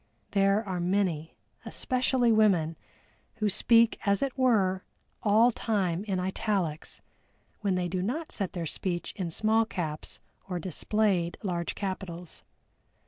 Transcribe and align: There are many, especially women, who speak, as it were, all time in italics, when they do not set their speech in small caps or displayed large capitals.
There 0.31 0.67
are 0.67 0.79
many, 0.79 1.35
especially 1.63 2.31
women, 2.31 2.75
who 3.35 3.49
speak, 3.49 3.99
as 4.03 4.23
it 4.23 4.35
were, 4.35 4.83
all 5.21 5.51
time 5.51 6.03
in 6.05 6.19
italics, 6.19 7.01
when 7.59 7.75
they 7.75 7.87
do 7.87 8.01
not 8.01 8.31
set 8.31 8.53
their 8.53 8.65
speech 8.65 9.13
in 9.15 9.29
small 9.29 9.63
caps 9.63 10.19
or 10.49 10.57
displayed 10.57 11.37
large 11.43 11.75
capitals. 11.75 12.41